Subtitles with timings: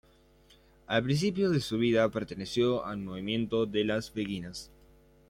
[0.87, 4.71] Al principio de su vida perteneció al movimiento de las beguinas.